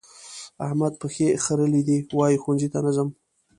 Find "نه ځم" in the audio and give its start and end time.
2.85-3.09